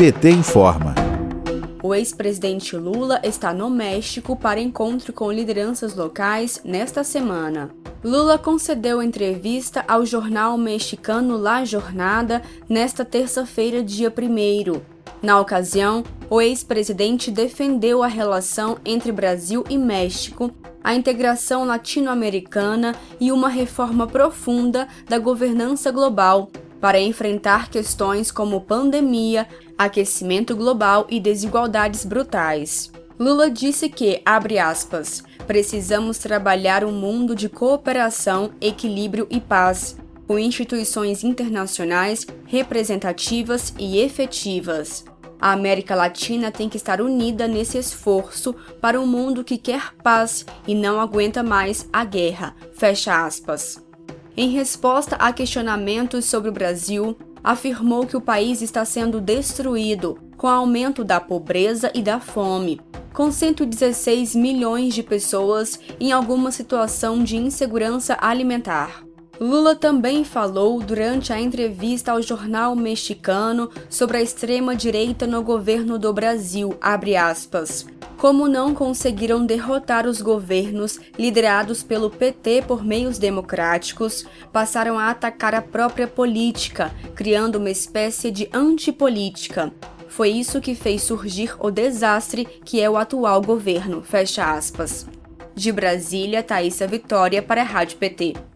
[0.00, 0.94] PT informa.
[1.82, 7.70] O ex-presidente Lula está no México para encontro com lideranças locais nesta semana.
[8.02, 14.80] Lula concedeu entrevista ao jornal mexicano La Jornada nesta terça-feira, dia 1.
[15.20, 20.50] Na ocasião, o ex-presidente defendeu a relação entre Brasil e México,
[20.82, 26.50] a integração latino-americana e uma reforma profunda da governança global
[26.80, 32.90] para enfrentar questões como pandemia, aquecimento global e desigualdades brutais.
[33.18, 40.38] Lula disse que, abre aspas, precisamos trabalhar um mundo de cooperação, equilíbrio e paz, com
[40.38, 45.04] instituições internacionais representativas e efetivas.
[45.40, 50.46] A América Latina tem que estar unida nesse esforço para um mundo que quer paz
[50.66, 52.54] e não aguenta mais a guerra.
[52.74, 53.89] Fecha aspas.
[54.42, 60.46] Em resposta a questionamentos sobre o Brasil, afirmou que o país está sendo destruído com
[60.46, 62.80] aumento da pobreza e da fome,
[63.12, 69.04] com 116 milhões de pessoas em alguma situação de insegurança alimentar.
[69.38, 76.14] Lula também falou durante a entrevista ao jornal mexicano sobre a extrema-direita no governo do
[76.14, 77.84] Brasil, aspas,
[78.20, 85.54] como não conseguiram derrotar os governos liderados pelo PT por meios democráticos, passaram a atacar
[85.54, 89.72] a própria política, criando uma espécie de antipolítica.
[90.06, 94.02] Foi isso que fez surgir o desastre que é o atual governo.
[94.02, 95.06] Fecha aspas.
[95.54, 98.49] De Brasília, Thaisa Vitória para a Rádio PT.